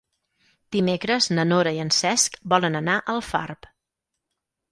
[0.75, 3.71] Dimecres na Nora i en Cesc volen anar a Alfarb.